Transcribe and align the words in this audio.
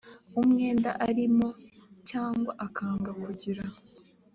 umwenda 0.39 0.89
arimo 1.07 1.49
cyangwa 2.09 2.51
akanga 2.65 3.11
kugira 3.23 3.63